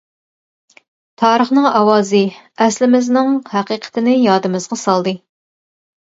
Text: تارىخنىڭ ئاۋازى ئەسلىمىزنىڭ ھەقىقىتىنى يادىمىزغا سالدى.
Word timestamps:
تارىخنىڭ 1.23 1.67
ئاۋازى 1.71 2.21
ئەسلىمىزنىڭ 2.65 3.31
ھەقىقىتىنى 3.53 4.17
يادىمىزغا 4.25 4.81
سالدى. 4.87 5.17